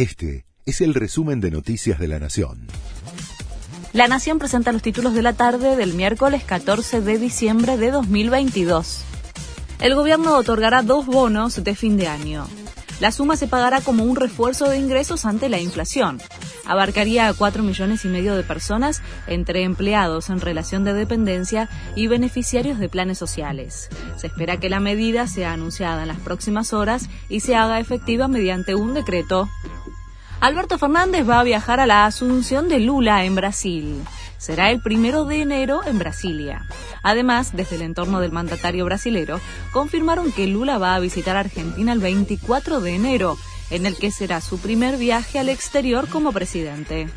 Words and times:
Este 0.00 0.46
es 0.64 0.80
el 0.80 0.94
resumen 0.94 1.42
de 1.42 1.50
Noticias 1.50 1.98
de 1.98 2.08
la 2.08 2.18
Nación. 2.18 2.68
La 3.92 4.08
Nación 4.08 4.38
presenta 4.38 4.72
los 4.72 4.80
títulos 4.80 5.12
de 5.12 5.20
la 5.20 5.34
tarde 5.34 5.76
del 5.76 5.92
miércoles 5.92 6.42
14 6.42 7.02
de 7.02 7.18
diciembre 7.18 7.76
de 7.76 7.90
2022. 7.90 9.02
El 9.78 9.94
gobierno 9.94 10.38
otorgará 10.38 10.80
dos 10.80 11.04
bonos 11.04 11.62
de 11.62 11.74
fin 11.74 11.98
de 11.98 12.08
año. 12.08 12.46
La 12.98 13.12
suma 13.12 13.36
se 13.36 13.46
pagará 13.46 13.82
como 13.82 14.04
un 14.04 14.16
refuerzo 14.16 14.70
de 14.70 14.78
ingresos 14.78 15.26
ante 15.26 15.50
la 15.50 15.60
inflación. 15.60 16.18
Abarcaría 16.66 17.28
a 17.28 17.34
cuatro 17.34 17.62
millones 17.62 18.04
y 18.04 18.08
medio 18.08 18.36
de 18.36 18.42
personas 18.42 19.02
entre 19.26 19.64
empleados 19.64 20.30
en 20.30 20.40
relación 20.40 20.84
de 20.84 20.94
dependencia 20.94 21.68
y 21.96 22.06
beneficiarios 22.06 22.78
de 22.78 22.88
planes 22.88 23.18
sociales. 23.18 23.88
Se 24.16 24.28
espera 24.28 24.60
que 24.60 24.70
la 24.70 24.80
medida 24.80 25.26
sea 25.26 25.52
anunciada 25.52 26.02
en 26.02 26.08
las 26.08 26.20
próximas 26.20 26.72
horas 26.72 27.08
y 27.28 27.40
se 27.40 27.56
haga 27.56 27.80
efectiva 27.80 28.28
mediante 28.28 28.74
un 28.74 28.94
decreto. 28.94 29.48
Alberto 30.40 30.78
Fernández 30.78 31.28
va 31.28 31.40
a 31.40 31.44
viajar 31.44 31.80
a 31.80 31.86
la 31.86 32.06
Asunción 32.06 32.68
de 32.68 32.80
Lula 32.80 33.24
en 33.24 33.34
Brasil 33.34 34.02
será 34.40 34.70
el 34.70 34.80
primero 34.80 35.26
de 35.26 35.42
enero 35.42 35.82
en 35.84 35.98
Brasilia. 35.98 36.64
Además, 37.02 37.50
desde 37.52 37.76
el 37.76 37.82
entorno 37.82 38.20
del 38.20 38.32
mandatario 38.32 38.86
brasilero, 38.86 39.38
confirmaron 39.70 40.32
que 40.32 40.46
Lula 40.46 40.78
va 40.78 40.94
a 40.94 40.98
visitar 40.98 41.36
Argentina 41.36 41.92
el 41.92 42.00
24 42.00 42.80
de 42.80 42.94
enero, 42.94 43.36
en 43.68 43.84
el 43.84 43.96
que 43.96 44.10
será 44.10 44.40
su 44.40 44.58
primer 44.58 44.96
viaje 44.96 45.38
al 45.38 45.50
exterior 45.50 46.08
como 46.08 46.32
presidente. 46.32 47.10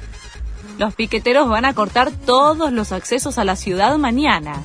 Los 0.77 0.93
piqueteros 0.95 1.47
van 1.47 1.63
a 1.63 1.73
cortar 1.73 2.11
todos 2.11 2.73
los 2.73 2.91
accesos 2.91 3.37
a 3.37 3.45
la 3.45 3.55
ciudad 3.55 3.97
mañana 3.97 4.61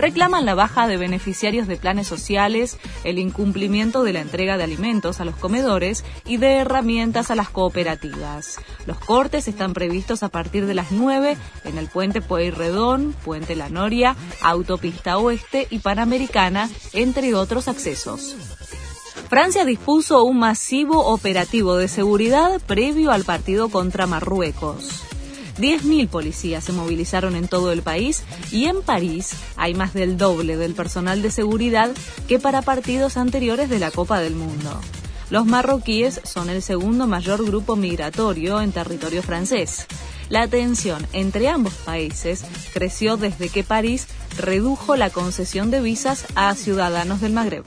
reclaman 0.00 0.46
la 0.46 0.54
baja 0.54 0.86
de 0.86 0.96
beneficiarios 0.96 1.66
de 1.66 1.76
planes 1.76 2.06
sociales, 2.06 2.78
el 3.04 3.18
incumplimiento 3.18 4.02
de 4.02 4.12
la 4.12 4.20
entrega 4.20 4.56
de 4.56 4.64
alimentos 4.64 5.20
a 5.20 5.24
los 5.24 5.36
comedores 5.36 6.04
y 6.24 6.38
de 6.38 6.54
herramientas 6.54 7.30
a 7.30 7.34
las 7.34 7.50
cooperativas. 7.50 8.58
Los 8.86 8.98
cortes 8.98 9.46
están 9.46 9.74
previstos 9.74 10.22
a 10.22 10.28
partir 10.28 10.66
de 10.66 10.74
las 10.74 10.90
9 10.90 11.36
en 11.64 11.78
el 11.78 11.88
puente 11.88 12.20
Pueyrredón, 12.20 13.14
puente 13.24 13.56
La 13.56 13.68
Noria, 13.68 14.16
autopista 14.42 15.18
oeste 15.18 15.66
y 15.70 15.80
panamericana, 15.80 16.70
entre 16.92 17.34
otros 17.34 17.68
accesos. 17.68 18.36
Francia 19.28 19.64
dispuso 19.64 20.24
un 20.24 20.38
masivo 20.38 21.06
operativo 21.06 21.76
de 21.76 21.86
seguridad 21.86 22.60
previo 22.66 23.12
al 23.12 23.24
partido 23.24 23.68
contra 23.68 24.06
Marruecos. 24.06 25.09
10.000 25.58 26.08
policías 26.08 26.64
se 26.64 26.72
movilizaron 26.72 27.36
en 27.36 27.48
todo 27.48 27.72
el 27.72 27.82
país 27.82 28.22
y 28.50 28.66
en 28.66 28.82
París 28.82 29.32
hay 29.56 29.74
más 29.74 29.94
del 29.94 30.16
doble 30.16 30.56
del 30.56 30.74
personal 30.74 31.22
de 31.22 31.30
seguridad 31.30 31.90
que 32.28 32.38
para 32.38 32.62
partidos 32.62 33.16
anteriores 33.16 33.68
de 33.68 33.78
la 33.78 33.90
Copa 33.90 34.20
del 34.20 34.34
Mundo. 34.34 34.80
Los 35.30 35.46
marroquíes 35.46 36.20
son 36.24 36.50
el 36.50 36.60
segundo 36.60 37.06
mayor 37.06 37.44
grupo 37.44 37.76
migratorio 37.76 38.60
en 38.60 38.72
territorio 38.72 39.22
francés. 39.22 39.86
La 40.28 40.48
tensión 40.48 41.06
entre 41.12 41.48
ambos 41.48 41.74
países 41.74 42.44
creció 42.72 43.16
desde 43.16 43.48
que 43.48 43.62
París 43.62 44.08
redujo 44.36 44.96
la 44.96 45.10
concesión 45.10 45.70
de 45.70 45.80
visas 45.80 46.26
a 46.34 46.54
ciudadanos 46.54 47.20
del 47.20 47.32
Magreb. 47.32 47.64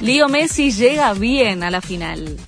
Leo 0.00 0.28
Messi 0.28 0.72
llega 0.72 1.12
bien 1.12 1.62
a 1.62 1.70
la 1.70 1.80
final. 1.80 2.38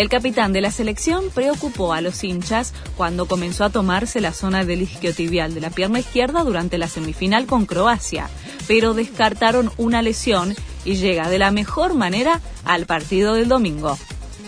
El 0.00 0.08
capitán 0.08 0.54
de 0.54 0.62
la 0.62 0.70
selección 0.70 1.26
preocupó 1.28 1.92
a 1.92 2.00
los 2.00 2.24
hinchas 2.24 2.72
cuando 2.96 3.26
comenzó 3.26 3.64
a 3.64 3.70
tomarse 3.70 4.22
la 4.22 4.32
zona 4.32 4.64
del 4.64 4.80
isquiotibial 4.80 5.52
de 5.52 5.60
la 5.60 5.68
pierna 5.68 6.00
izquierda 6.00 6.42
durante 6.42 6.78
la 6.78 6.88
semifinal 6.88 7.44
con 7.44 7.66
Croacia, 7.66 8.30
pero 8.66 8.94
descartaron 8.94 9.70
una 9.76 10.00
lesión 10.00 10.54
y 10.86 10.94
llega 10.94 11.28
de 11.28 11.38
la 11.38 11.50
mejor 11.50 11.92
manera 11.92 12.40
al 12.64 12.86
partido 12.86 13.34
del 13.34 13.48
domingo. 13.48 13.98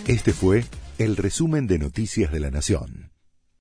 Este 0.06 0.33
fue 0.33 0.64
el 0.97 1.19
resumen 1.19 1.66
de 1.66 1.78
Noticias 1.78 2.33
de 2.33 2.41
la 2.41 2.50
Nación. 2.50 3.12